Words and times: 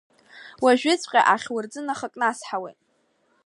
Уажәыҵәҟьа 0.63 1.21
ахьурӡы 1.33 1.79
нахакнасҳауеит. 1.85 2.79